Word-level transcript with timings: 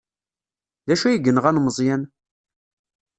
D 0.87 0.89
acu 0.93 1.05
ay 1.07 1.17
yenɣan 1.25 1.61
Meẓyan? 1.61 2.01